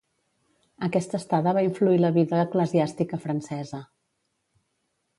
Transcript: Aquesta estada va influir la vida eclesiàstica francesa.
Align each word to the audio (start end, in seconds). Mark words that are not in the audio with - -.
Aquesta 0.87 1.19
estada 1.23 1.53
va 1.59 1.63
influir 1.69 2.01
la 2.01 2.13
vida 2.17 2.41
eclesiàstica 2.47 3.23
francesa. 3.29 3.87